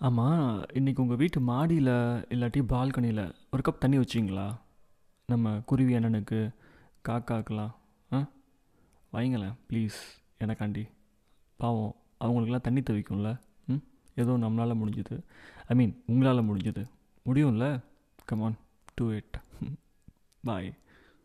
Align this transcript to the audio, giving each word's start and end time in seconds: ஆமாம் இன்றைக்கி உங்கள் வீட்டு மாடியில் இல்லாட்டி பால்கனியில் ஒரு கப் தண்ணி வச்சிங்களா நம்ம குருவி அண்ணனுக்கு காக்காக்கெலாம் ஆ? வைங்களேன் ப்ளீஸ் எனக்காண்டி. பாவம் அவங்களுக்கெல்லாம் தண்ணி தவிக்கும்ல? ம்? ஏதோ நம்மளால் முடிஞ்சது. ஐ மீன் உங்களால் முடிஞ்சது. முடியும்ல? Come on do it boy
ஆமாம் 0.00 0.66
இன்றைக்கி 0.72 0.98
உங்கள் 0.98 1.16
வீட்டு 1.16 1.40
மாடியில் 1.40 1.90
இல்லாட்டி 2.28 2.62
பால்கனியில் 2.62 3.34
ஒரு 3.50 3.62
கப் 3.64 3.78
தண்ணி 3.78 3.98
வச்சிங்களா 3.98 4.46
நம்ம 5.26 5.60
குருவி 5.66 5.94
அண்ணனுக்கு 5.94 6.38
காக்காக்கெலாம் 7.08 7.72
ஆ? 8.12 8.20
வைங்களேன் 9.12 9.54
ப்ளீஸ் 9.70 9.98
எனக்காண்டி. 10.40 10.84
பாவம் 11.56 11.94
அவங்களுக்கெல்லாம் 12.18 12.60
தண்ணி 12.60 12.80
தவிக்கும்ல? 12.80 13.40
ம்? 13.66 13.82
ஏதோ 14.14 14.30
நம்மளால் 14.30 14.80
முடிஞ்சது. 14.80 15.16
ஐ 15.66 15.76
மீன் 15.76 16.02
உங்களால் 16.06 16.48
முடிஞ்சது. 16.48 16.84
முடியும்ல? 17.26 17.80
Come on 18.24 18.56
do 18.94 19.12
it 19.12 19.36
boy 20.44 20.74